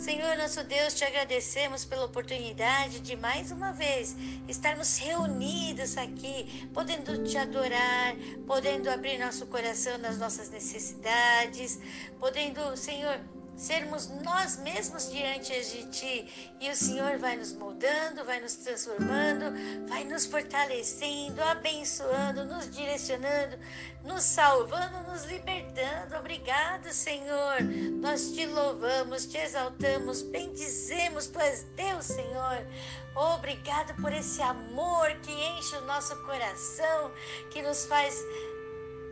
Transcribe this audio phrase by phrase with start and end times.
[0.00, 4.16] Senhor, nosso Deus, te agradecemos pela oportunidade de mais uma vez
[4.48, 8.16] estarmos reunidos aqui, podendo te adorar,
[8.46, 11.78] podendo abrir nosso coração nas nossas necessidades,
[12.18, 13.20] podendo, Senhor,
[13.60, 16.54] sermos nós mesmos diante de Ti.
[16.58, 19.52] E o Senhor vai nos moldando, vai nos transformando,
[19.86, 23.58] vai nos fortalecendo, abençoando, nos direcionando,
[24.02, 26.16] nos salvando, nos libertando.
[26.16, 27.62] Obrigado, Senhor.
[28.00, 32.66] Nós te louvamos, te exaltamos, bendizemos, és Deus, Senhor.
[33.14, 37.12] Obrigado por esse amor que enche o nosso coração,
[37.50, 38.14] que nos faz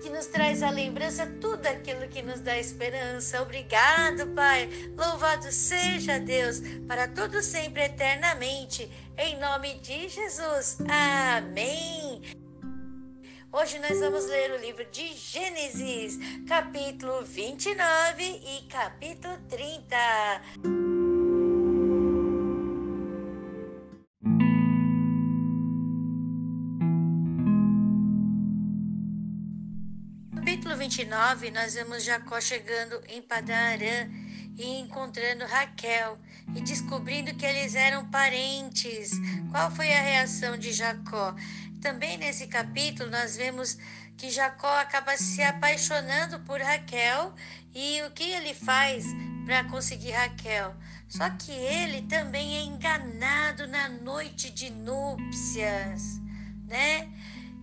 [0.02, 3.42] que nos traz a lembrança tudo aquilo que nos dá esperança.
[3.42, 4.68] Obrigado, Pai.
[4.96, 8.90] Louvado seja Deus para todo sempre eternamente.
[9.16, 10.78] Em nome de Jesus.
[10.88, 12.22] Amém.
[13.50, 20.97] Hoje nós vamos ler o livro de Gênesis, capítulo 29 e capítulo 30.
[30.88, 34.08] 29, nós vemos Jacó chegando em Padarã
[34.56, 36.18] e encontrando Raquel
[36.56, 39.10] e descobrindo que eles eram parentes.
[39.50, 41.34] Qual foi a reação de Jacó?
[41.82, 43.76] Também nesse capítulo nós vemos
[44.16, 47.34] que Jacó acaba se apaixonando por Raquel
[47.74, 49.04] e o que ele faz
[49.44, 50.74] para conseguir Raquel?
[51.06, 56.18] Só que ele também é enganado na noite de núpcias,
[56.66, 57.06] né?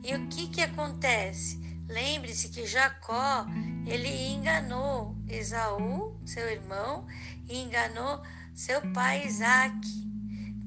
[0.03, 1.64] E o que que acontece?
[1.87, 3.45] Lembre-se que Jacó,
[3.85, 7.05] ele enganou Esaú, seu irmão,
[7.47, 9.87] e enganou seu pai Isaac.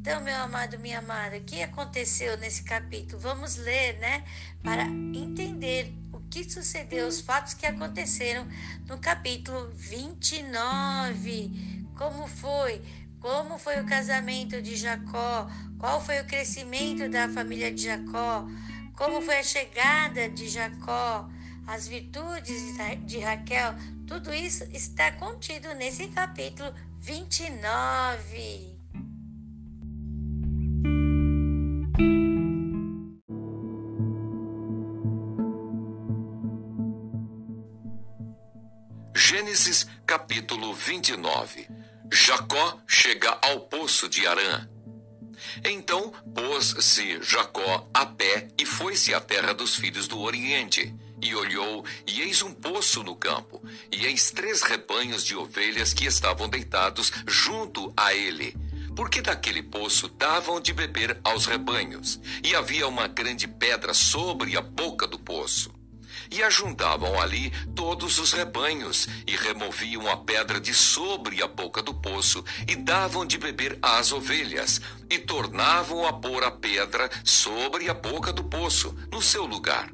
[0.00, 3.20] Então, meu amado, minha amada, o que aconteceu nesse capítulo?
[3.20, 4.24] Vamos ler, né?
[4.62, 8.46] Para entender o que sucedeu, os fatos que aconteceram
[8.86, 11.86] no capítulo 29.
[11.96, 12.80] Como foi?
[13.18, 15.50] Como foi o casamento de Jacó?
[15.78, 18.46] Qual foi o crescimento da família de Jacó?
[18.98, 21.30] Como foi a chegada de Jacó,
[21.68, 22.76] as virtudes
[23.06, 23.72] de Raquel,
[24.08, 28.76] tudo isso está contido nesse capítulo 29.
[39.14, 41.68] Gênesis capítulo 29
[42.10, 44.68] Jacó chega ao poço de Arã.
[45.64, 50.94] Então pôs-se Jacó a pé e foi-se à terra dos filhos do Oriente.
[51.20, 53.60] E olhou, e eis um poço no campo,
[53.90, 58.54] e eis três rebanhos de ovelhas que estavam deitados junto a ele.
[58.94, 64.60] Porque daquele poço davam de beber aos rebanhos, e havia uma grande pedra sobre a
[64.60, 65.77] boca do poço.
[66.30, 71.94] E ajuntavam ali todos os rebanhos, e removiam a pedra de sobre a boca do
[71.94, 77.94] poço, e davam de beber às ovelhas, e tornavam a pôr a pedra sobre a
[77.94, 79.90] boca do poço, no seu lugar.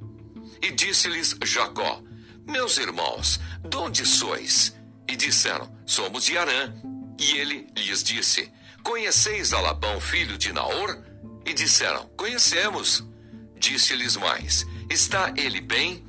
[0.60, 2.02] E disse-lhes Jacó:
[2.46, 4.74] Meus irmãos, de onde sois?
[5.08, 6.74] E disseram: Somos de Arã.
[7.18, 8.50] E ele lhes disse:
[8.82, 10.98] Conheceis a Labão, filho de Naor?
[11.44, 13.04] E disseram: Conhecemos.
[13.58, 16.04] Disse-lhes mais: Está ele bem?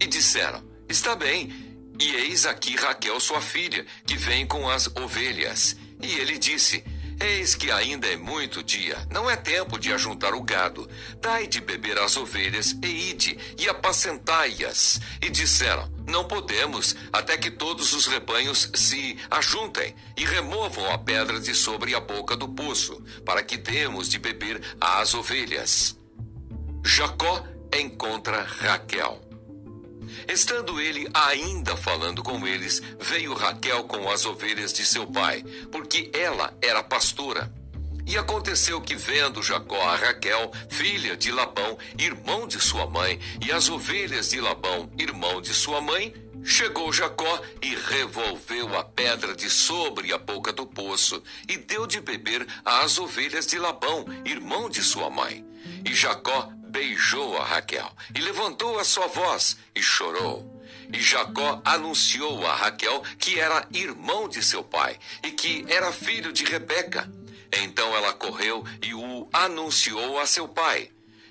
[0.00, 1.66] E disseram: Está bem.
[2.00, 5.76] E eis aqui Raquel, sua filha, que vem com as ovelhas.
[6.00, 6.84] E ele disse:
[7.20, 10.88] Eis que ainda é muito dia, não é tempo de ajuntar o gado.
[11.20, 15.00] Dai de beber às ovelhas e ide e apacentai-as.
[15.20, 21.40] E disseram: Não podemos, até que todos os rebanhos se ajuntem e removam a pedra
[21.40, 25.98] de sobre a boca do poço, para que demos de beber às ovelhas.
[26.84, 27.44] Jacó
[27.76, 29.27] encontra Raquel.
[30.28, 36.10] Estando ele ainda falando com eles, veio Raquel com as ovelhas de seu pai, porque
[36.14, 37.52] ela era pastora.
[38.06, 43.52] E aconteceu que, vendo Jacó a Raquel, filha de Labão, irmão de sua mãe, e
[43.52, 49.50] as ovelhas de Labão, irmão de sua mãe, chegou Jacó e revolveu a pedra de
[49.50, 54.82] sobre a boca do poço, e deu de beber às ovelhas de Labão, irmão de
[54.82, 55.44] sua mãe.
[55.84, 60.58] E Jacó beijou a Raquel e levantou a sua voz e chorou.
[60.92, 66.32] E Jacó anunciou a Raquel que era irmão de seu pai e que era filho
[66.32, 67.10] de Rebeca.
[67.52, 70.90] Então ela correu e o anunciou a seu pai.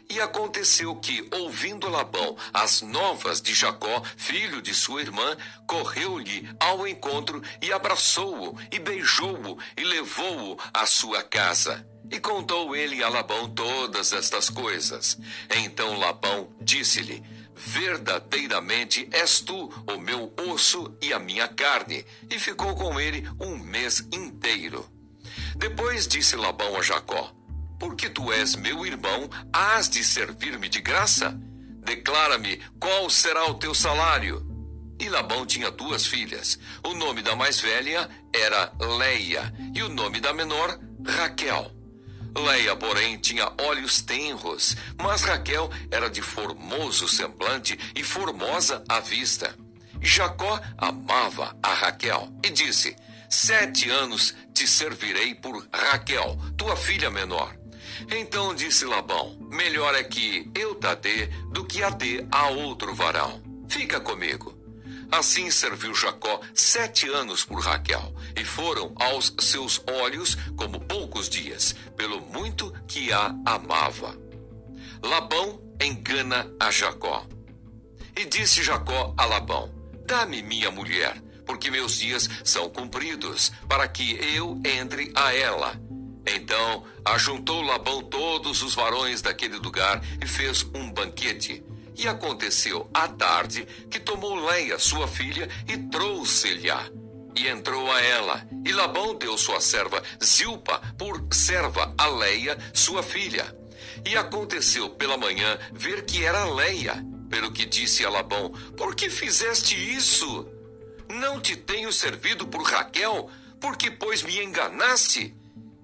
[0.09, 5.35] E aconteceu que, ouvindo Labão as novas de Jacó, filho de sua irmã,
[5.67, 11.85] correu-lhe ao encontro e abraçou-o, e beijou-o, e levou-o à sua casa.
[12.09, 15.17] E contou ele a Labão todas estas coisas.
[15.49, 17.23] Então Labão disse-lhe:
[17.55, 22.05] Verdadeiramente és tu o meu osso e a minha carne.
[22.29, 24.87] E ficou com ele um mês inteiro.
[25.55, 27.33] Depois disse Labão a Jacó:
[27.79, 31.37] Porque tu és meu irmão, hás de servir-me de graça?
[31.83, 34.45] Declara-me qual será o teu salário.
[34.99, 36.59] E Labão tinha duas filhas.
[36.83, 41.76] O nome da mais velha era Leia e o nome da menor, Raquel.
[42.37, 49.55] Leia, porém, tinha olhos tenros, mas Raquel era de formoso semblante e formosa à vista.
[50.01, 52.95] Jacó amava a Raquel e disse:
[53.29, 57.57] Sete anos te servirei por Raquel, tua filha menor.
[58.11, 62.93] Então disse Labão: Melhor é que eu te dê do que a dê a outro
[62.93, 63.41] varão.
[63.67, 64.56] Fica comigo.
[65.11, 71.73] Assim serviu Jacó sete anos por Raquel, e foram aos seus olhos como poucos dias,
[71.95, 74.17] pelo muito que a amava.
[75.01, 77.25] Labão engana a Jacó.
[78.15, 79.71] E disse Jacó a Labão:
[80.05, 85.79] Dá-me minha mulher, porque meus dias são cumpridos, para que eu entre a ela.
[86.25, 91.63] Então ajuntou Labão todos os varões daquele lugar e fez um banquete.
[91.97, 96.89] E aconteceu à tarde que tomou Leia, sua filha, e trouxe-lhe-a.
[97.35, 98.47] E entrou a ela.
[98.63, 103.55] E Labão deu sua serva Zilpa por serva a Leia, sua filha.
[104.05, 107.03] E aconteceu pela manhã ver que era Leia.
[107.29, 110.47] Pelo que disse a Labão: Por que fizeste isso?
[111.09, 113.29] Não te tenho servido por Raquel,
[113.59, 115.35] porque pois me enganaste?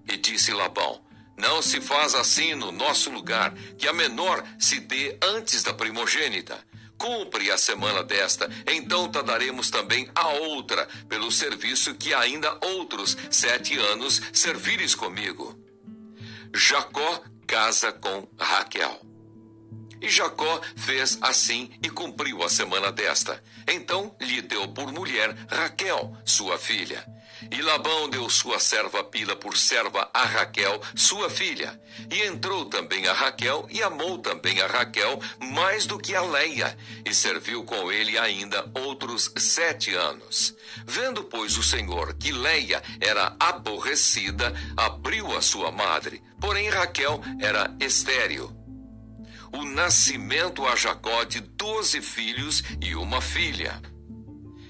[0.07, 1.02] E disse Labão:
[1.37, 6.57] não se faz assim no nosso lugar, que a menor se dê antes da primogênita.
[6.97, 13.17] Cumpre a semana desta, então te daremos também a outra, pelo serviço que ainda outros
[13.29, 15.59] sete anos servires comigo.
[16.55, 19.01] Jacó casa com Raquel.
[20.01, 23.41] E Jacó fez assim e cumpriu a semana desta.
[23.67, 27.05] Então lhe deu por mulher Raquel, sua filha.
[27.51, 31.79] E Labão deu sua serva Pila por serva a Raquel, sua filha.
[32.09, 36.77] E entrou também a Raquel e amou também a Raquel mais do que a Leia,
[37.05, 40.55] e serviu com ele ainda outros sete anos.
[40.85, 47.75] Vendo, pois, o Senhor que Leia era aborrecida, abriu a sua madre, porém Raquel era
[47.79, 48.63] estéril
[49.53, 53.79] o nascimento a Jacó de doze filhos e uma filha.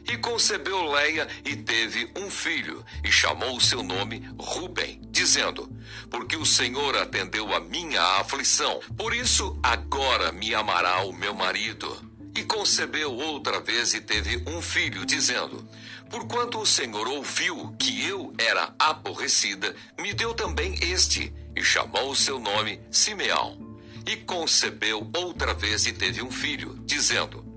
[0.05, 5.69] E concebeu Leia e teve um filho, e chamou o seu nome Ruben, dizendo:
[6.09, 12.11] Porque o Senhor atendeu a minha aflição, por isso agora me amará o meu marido.
[12.35, 15.67] E concebeu outra vez e teve um filho, dizendo:
[16.09, 22.15] Porquanto o Senhor ouviu que eu era aborrecida, me deu também este, e chamou o
[22.15, 23.77] seu nome Simeão.
[24.05, 27.52] E concebeu outra vez e teve um filho, dizendo: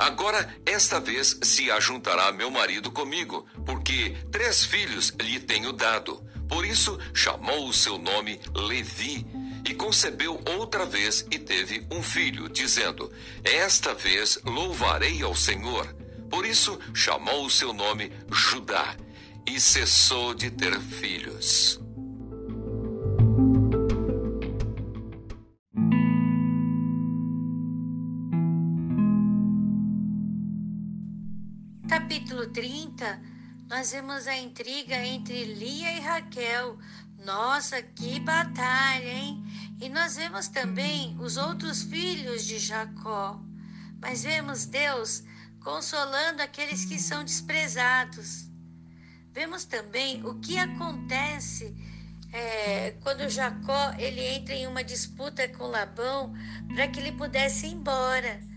[0.00, 6.24] Agora, esta vez se ajuntará meu marido comigo, porque três filhos lhe tenho dado.
[6.48, 9.26] Por isso chamou o seu nome Levi.
[9.68, 13.12] E concebeu outra vez e teve um filho, dizendo:
[13.44, 15.94] Esta vez louvarei ao Senhor.
[16.30, 18.96] Por isso chamou o seu nome Judá.
[19.46, 21.78] E cessou de ter filhos.
[32.10, 33.22] Capítulo 30,
[33.68, 36.76] nós vemos a intriga entre Lia e Raquel.
[37.24, 39.40] Nossa, que batalha, hein?
[39.80, 43.40] E nós vemos também os outros filhos de Jacó.
[44.00, 45.22] Mas vemos Deus
[45.60, 48.48] consolando aqueles que são desprezados.
[49.32, 51.72] Vemos também o que acontece
[52.32, 56.34] é, quando Jacó ele entra em uma disputa com Labão
[56.74, 58.49] para que ele pudesse ir embora.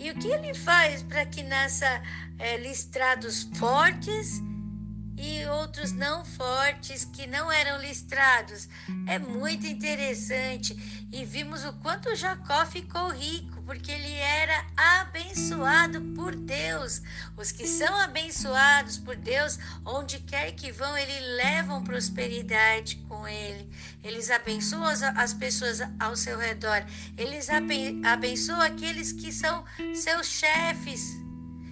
[0.00, 2.02] E o que ele faz para que nasça
[2.38, 4.40] é, listrados fortes
[5.14, 8.66] e outros não fortes que não eram listrados.
[9.06, 10.74] É muito interessante
[11.12, 17.00] e vimos o quanto Jacó ficou rico, porque ele era abençoado por Deus.
[17.36, 23.70] Os que são abençoados por Deus, onde quer que vão, eles levam prosperidade com ele.
[24.02, 26.84] Eles abençoam as pessoas ao seu redor.
[27.16, 27.48] Eles
[28.02, 31.12] abençoam aqueles que são seus chefes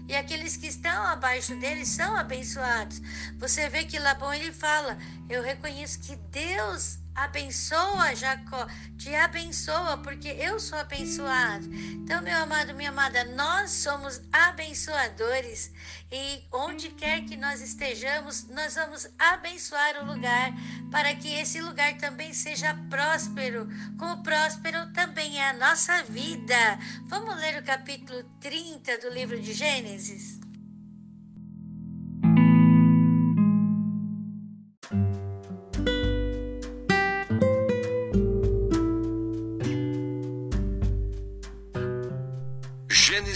[0.07, 3.03] e aqueles que estão abaixo dele são abençoados.
[3.39, 4.97] Você vê que Labão ele fala:
[5.29, 11.67] Eu reconheço que Deus abençoa Jacó, te abençoa, porque eu sou abençoado.
[11.73, 15.73] Então, meu amado, minha amada, nós somos abençoadores
[16.11, 20.53] e onde quer que nós estejamos, nós vamos abençoar o lugar
[20.91, 26.79] para que esse lugar também seja próspero, como próspero também é a nossa vida.
[27.07, 30.38] Vamos ler o capítulo 30 do livro de Gênesis?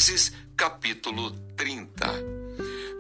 [0.03, 2.07] Gênesis capítulo 30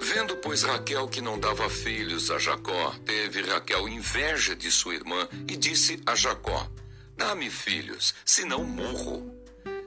[0.00, 5.28] Vendo, pois, Raquel que não dava filhos a Jacó, teve Raquel inveja de sua irmã
[5.48, 6.70] e disse a Jacó:
[7.16, 9.34] Dá-me filhos, senão morro.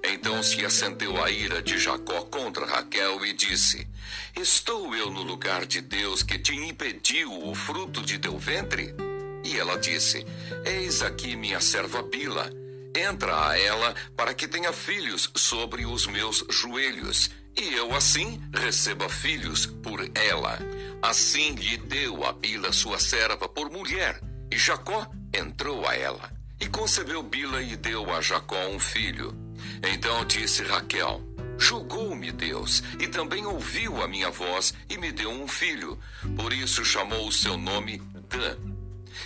[0.03, 3.87] Então se acendeu a ira de Jacó contra Raquel e disse:
[4.35, 8.93] Estou eu no lugar de Deus que te impediu o fruto de teu ventre?
[9.41, 10.25] E ela disse:
[10.65, 12.64] Eis aqui minha serva Bila
[12.95, 19.07] entra a ela para que tenha filhos sobre os meus joelhos, e eu assim receba
[19.09, 20.59] filhos por ela.
[21.01, 24.19] Assim lhe deu a Bila sua serva por mulher,
[24.51, 26.29] e Jacó entrou a ela.
[26.59, 29.35] E concebeu Bila e deu a Jacó um filho.
[29.83, 31.21] Então disse Raquel:
[31.57, 35.99] Julgou-me Deus, e também ouviu a minha voz, e me deu um filho.
[36.35, 38.74] Por isso chamou o seu nome Dan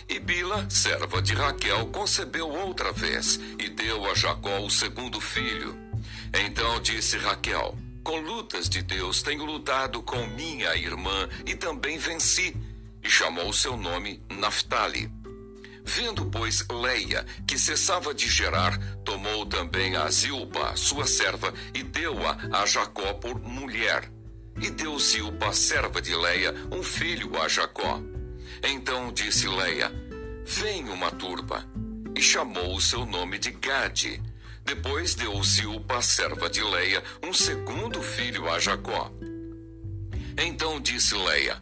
[0.07, 5.77] e Bila, serva de Raquel, concebeu outra vez e deu a Jacó o segundo filho.
[6.33, 12.55] Então disse Raquel: Com lutas de Deus tenho lutado com minha irmã e também venci.
[13.01, 15.09] E chamou seu nome Naphtali.
[15.85, 22.37] Vendo, pois, Leia, que cessava de gerar, tomou também a Zilpa, sua serva, e deu-a
[22.51, 24.11] a Jacó por mulher.
[24.61, 27.99] E deu Zilpa, serva de Leia, um filho a Jacó.
[28.63, 29.91] Então disse Leia:
[30.45, 31.65] Vem uma turba.
[32.15, 34.21] E chamou o seu nome de Gade.
[34.65, 39.11] Depois deu Zilpa, serva de Leia, um segundo filho a Jacó.
[40.37, 41.61] Então disse Leia: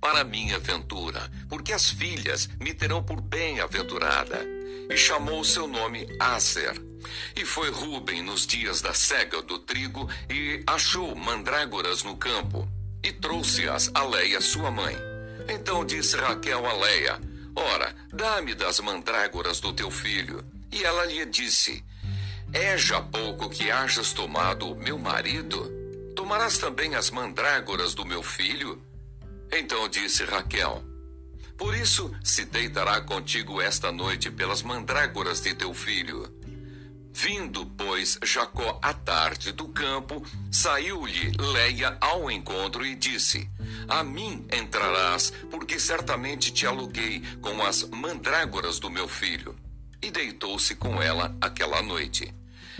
[0.00, 4.46] Para minha ventura, porque as filhas me terão por bem-aventurada.
[4.88, 6.74] E chamou o seu nome Aser.
[7.34, 12.68] E foi Ruben nos dias da cega do trigo e achou mandrágoras no campo.
[13.02, 15.15] E trouxe-as a Leia, sua mãe.
[15.48, 17.20] Então disse Raquel a Leia:
[17.54, 20.44] Ora, dá-me das mandrágoras do teu filho.
[20.70, 21.84] E ela lhe disse:
[22.52, 25.72] É já pouco que hajas tomado meu marido?
[26.14, 28.82] Tomarás também as mandrágoras do meu filho?
[29.50, 30.82] Então disse Raquel:
[31.56, 36.35] Por isso se deitará contigo esta noite pelas mandrágoras de teu filho.
[37.18, 43.48] Vindo, pois, Jacó à tarde do campo, saiu-lhe Leia ao encontro e disse:
[43.88, 49.56] A mim entrarás, porque certamente te aluguei com as mandrágoras do meu filho.
[50.02, 52.34] E deitou-se com ela aquela noite.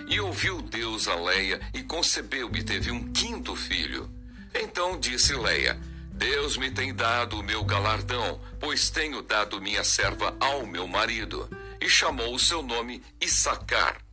[0.07, 4.07] E ouviu Deus a Leia e concebeu e teve um quinto filho.
[4.55, 5.81] Então disse Leia:
[6.13, 11.49] Deus me tem dado o meu galardão, pois tenho dado minha serva ao meu marido.
[11.81, 14.06] E chamou o seu nome Issacar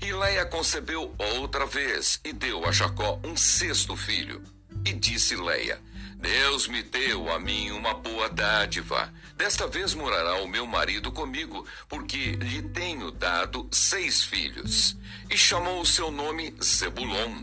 [0.00, 4.42] e Leia concebeu outra vez e deu a Jacó um sexto filho.
[4.84, 5.80] E disse Leia:
[6.16, 9.12] Deus me deu a mim uma boa dádiva.
[9.36, 14.96] Desta vez morará o meu marido comigo, porque lhe tenho dado seis filhos.
[15.30, 17.42] E chamou o seu nome Zebulon.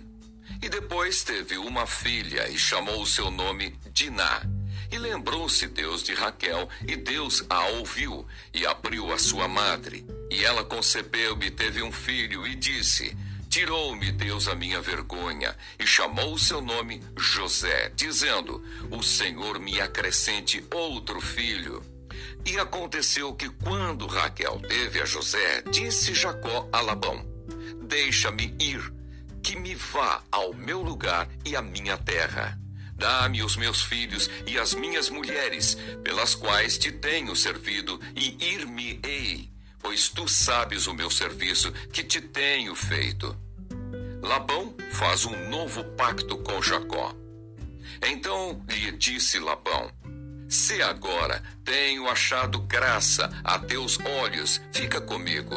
[0.61, 4.41] E depois teve uma filha e chamou o seu nome Diná.
[4.91, 10.05] E lembrou-se Deus de Raquel, e Deus a ouviu, e abriu a sua madre.
[10.29, 13.15] E ela concebeu e teve um filho, e disse:
[13.49, 18.61] Tirou-me Deus a minha vergonha, e chamou o seu nome José, dizendo:
[18.91, 21.81] O Senhor me acrescente outro filho.
[22.45, 27.25] E aconteceu que quando Raquel teve a José, disse Jacó a Labão:
[27.81, 28.93] Deixa-me ir,
[29.41, 32.59] que me vá ao meu lugar e à minha terra.
[32.95, 39.49] Dá-me os meus filhos e as minhas mulheres, pelas quais te tenho servido, e ir-me-ei,
[39.79, 43.35] pois tu sabes o meu serviço que te tenho feito.
[44.21, 47.13] Labão faz um novo pacto com Jacó.
[48.01, 49.91] Então lhe disse Labão:
[50.47, 55.55] Se agora tenho achado graça a teus olhos, fica comigo.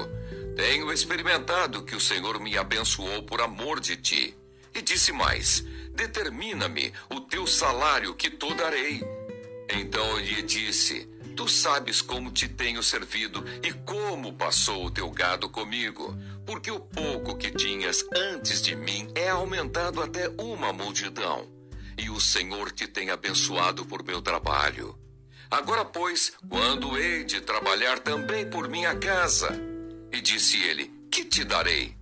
[0.57, 4.37] Tenho experimentado que o Senhor me abençoou por amor de ti.
[4.75, 5.65] E disse mais:
[5.99, 9.03] Determina-me o teu salário que te darei.
[9.69, 15.49] Então lhe disse: Tu sabes como te tenho servido e como passou o teu gado
[15.49, 21.49] comigo, porque o pouco que tinhas antes de mim é aumentado até uma multidão.
[21.99, 24.97] E o Senhor te tem abençoado por meu trabalho.
[25.51, 29.51] Agora, pois, quando hei de trabalhar também por minha casa?
[30.13, 31.97] E disse ele: Que te darei?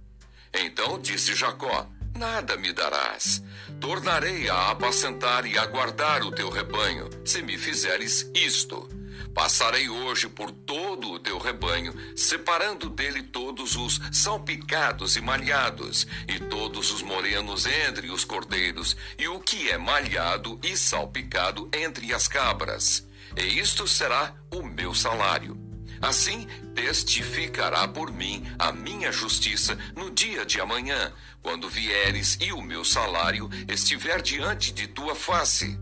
[0.52, 3.42] Então disse Jacó: Nada me darás.
[3.78, 8.88] Tornarei a apacentar e a guardar o teu rebanho, se me fizeres isto.
[9.34, 16.38] Passarei hoje por todo o teu rebanho, separando dele todos os salpicados e malhados, e
[16.38, 22.26] todos os morenos entre os cordeiros, e o que é malhado e salpicado entre as
[22.26, 23.06] cabras.
[23.36, 25.65] E isto será o meu salário.
[26.00, 31.12] Assim testificará por mim a minha justiça no dia de amanhã,
[31.42, 35.78] quando vieres e o meu salário estiver diante de tua face.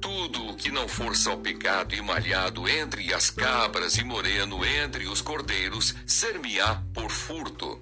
[0.00, 5.20] Tudo o que não for salpicado e malhado entre as cabras e moreno entre os
[5.20, 7.80] cordeiros, ser-me-á por furto.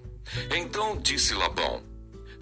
[0.54, 1.82] Então disse Labão: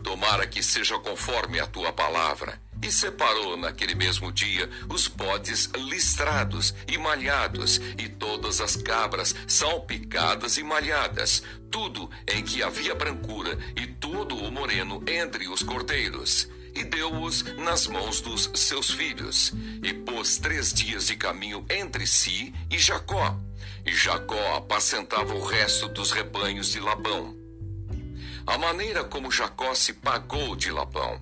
[0.03, 2.61] Tomara que seja conforme a tua palavra.
[2.83, 10.57] E separou naquele mesmo dia os bodes listrados e malhados, e todas as cabras salpicadas
[10.57, 16.85] e malhadas, tudo em que havia brancura, e todo o moreno entre os cordeiros e
[16.85, 19.53] deu-os nas mãos dos seus filhos,
[19.83, 23.41] e pôs três dias de caminho entre si e Jacó.
[23.85, 27.35] E Jacó apacentava o resto dos rebanhos de Labão.
[28.47, 31.19] A maneira como Jacó se pagou de Labão.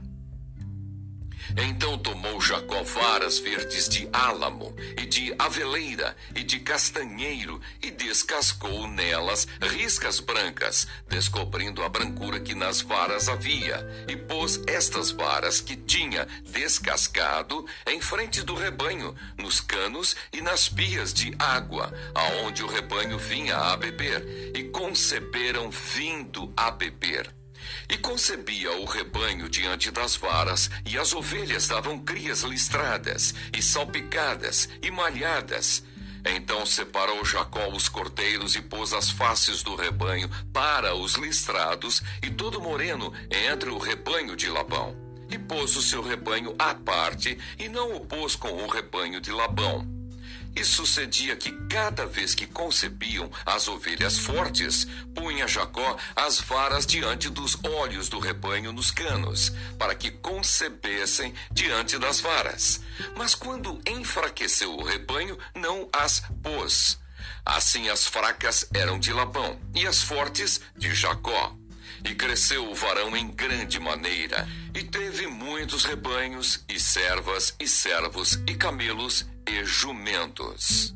[1.56, 8.88] Então tomou Jacó varas verdes de álamo, e de aveleira, e de castanheiro, e descascou
[8.88, 15.76] nelas riscas brancas, descobrindo a brancura que nas varas havia, e pôs estas varas que
[15.76, 22.66] tinha descascado em frente do rebanho, nos canos e nas pias de água, aonde o
[22.66, 27.43] rebanho vinha a beber, e conceberam vindo a beber.
[27.88, 34.68] E concebia o rebanho diante das varas, e as ovelhas davam crias listradas, e salpicadas,
[34.82, 35.84] e malhadas.
[36.24, 42.30] Então separou Jacó os cordeiros e pôs as faces do rebanho para os listrados, e
[42.30, 44.96] todo moreno entre o rebanho de Labão.
[45.30, 49.30] E pôs o seu rebanho à parte, e não o pôs com o rebanho de
[49.30, 49.93] Labão.
[50.56, 57.28] E sucedia que cada vez que concebiam as ovelhas fortes, punha Jacó as varas diante
[57.28, 62.80] dos olhos do rebanho nos canos, para que concebessem diante das varas.
[63.16, 66.98] Mas quando enfraqueceu o rebanho, não as pôs.
[67.44, 71.56] Assim as fracas eram de Labão, e as fortes de Jacó.
[72.04, 78.38] E cresceu o varão em grande maneira, e teve muitos rebanhos, e servas, e servos,
[78.46, 80.94] e camelos, e jumentos.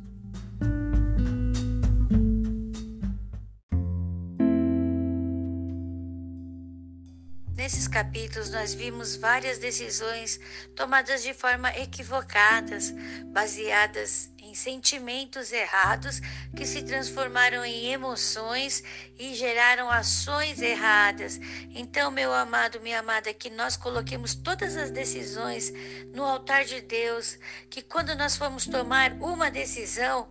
[7.54, 10.40] Nesses capítulos, nós vimos várias decisões
[10.74, 12.94] tomadas de forma equivocadas,
[13.32, 16.20] baseadas sentimentos errados
[16.56, 18.82] que se transformaram em emoções
[19.18, 21.38] e geraram ações erradas.
[21.70, 25.72] Então, meu amado, minha amada, que nós coloquemos todas as decisões
[26.12, 27.38] no altar de Deus,
[27.70, 30.28] que quando nós formos tomar uma decisão,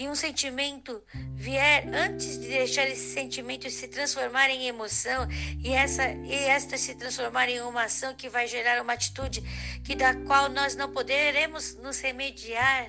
[0.00, 1.02] e um sentimento
[1.34, 5.28] vier antes de deixar esse sentimento se transformar em emoção
[5.62, 9.42] e essa e esta se transformar em uma ação que vai gerar uma atitude
[9.84, 12.88] que da qual nós não poderemos nos remediar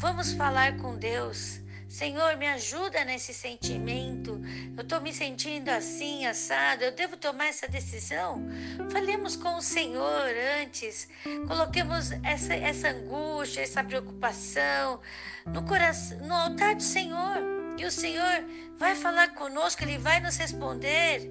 [0.00, 1.60] Vamos falar com Deus.
[1.86, 4.40] Senhor, me ajuda nesse sentimento.
[4.74, 6.84] Eu estou me sentindo assim, assado.
[6.84, 8.42] Eu devo tomar essa decisão?
[8.90, 10.24] Falemos com o Senhor
[10.62, 11.06] antes.
[11.46, 15.02] Coloquemos essa, essa angústia, essa preocupação
[15.44, 17.59] no, coração, no altar do Senhor.
[17.80, 18.44] E o Senhor
[18.76, 21.22] vai falar conosco, Ele vai nos responder.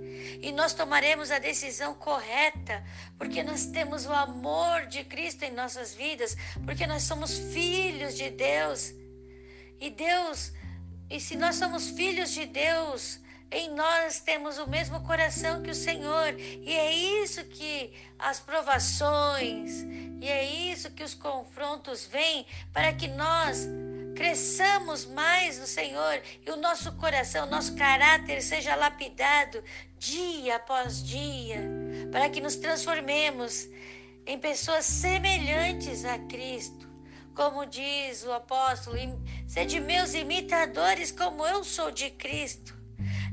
[0.41, 2.83] E nós tomaremos a decisão correta,
[3.19, 6.35] porque nós temos o amor de Cristo em nossas vidas,
[6.65, 8.91] porque nós somos filhos de Deus.
[9.79, 10.51] E Deus,
[11.07, 13.19] e se nós somos filhos de Deus,
[13.51, 19.83] em nós temos o mesmo coração que o Senhor, e é isso que as provações,
[20.19, 23.67] e é isso que os confrontos vêm para que nós
[24.39, 29.61] cresçamos mais no Senhor e o nosso coração, nosso caráter seja lapidado
[29.97, 31.59] dia após dia,
[32.09, 33.67] para que nos transformemos
[34.25, 36.87] em pessoas semelhantes a Cristo.
[37.35, 38.97] Como diz o apóstolo,
[39.45, 42.73] sede meus imitadores, como eu sou de Cristo.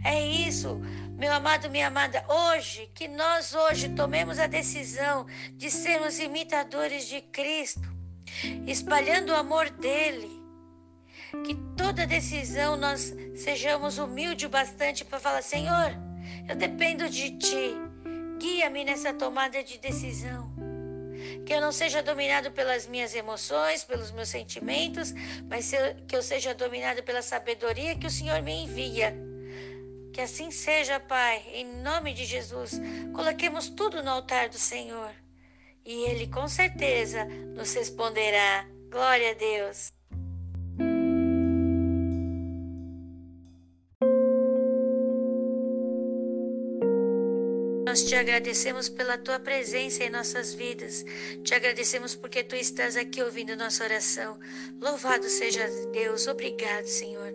[0.04, 0.80] É isso,
[1.16, 7.20] meu amado, minha amada, hoje, que nós hoje tomemos a decisão de sermos imitadores de
[7.20, 7.88] Cristo,
[8.66, 10.35] espalhando o amor dele,
[11.44, 15.92] que toda decisão nós sejamos humildes bastante para falar: Senhor,
[16.48, 17.74] eu dependo de Ti,
[18.38, 20.54] guia-me nessa tomada de decisão.
[21.44, 25.12] Que eu não seja dominado pelas minhas emoções, pelos meus sentimentos,
[25.48, 25.70] mas
[26.06, 29.16] que eu seja dominado pela sabedoria que o Senhor me envia.
[30.12, 32.80] Que assim seja, Pai, em nome de Jesus.
[33.14, 35.10] Coloquemos tudo no altar do Senhor.
[35.84, 38.66] E Ele com certeza nos responderá.
[38.90, 39.95] Glória a Deus.
[47.96, 51.02] Nós te agradecemos pela tua presença em nossas vidas.
[51.42, 54.38] Te agradecemos porque tu estás aqui ouvindo nossa oração.
[54.78, 56.26] Louvado seja Deus.
[56.26, 57.32] Obrigado, Senhor.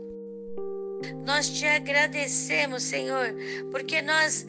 [1.26, 3.34] Nós te agradecemos, Senhor,
[3.72, 4.46] porque nós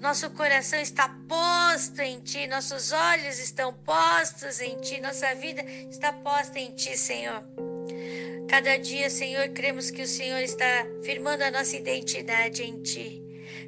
[0.00, 6.12] nosso coração está posto em ti, nossos olhos estão postos em ti, nossa vida está
[6.12, 7.44] posta em ti, Senhor.
[8.48, 13.23] Cada dia, Senhor, cremos que o Senhor está firmando a nossa identidade em ti.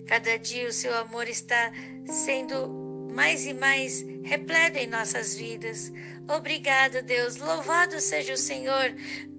[0.07, 1.73] Cada dia o seu amor está
[2.07, 2.69] sendo
[3.13, 5.93] mais e mais repleto em nossas vidas.
[6.29, 7.37] Obrigado, Deus.
[7.37, 8.95] Louvado seja o Senhor.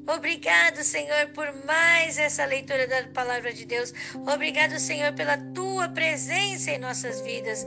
[0.08, 3.94] Obrigado, Senhor, por mais essa leitura da palavra de Deus.
[4.16, 7.66] Obrigado, Senhor, pela tua presença em nossas vidas.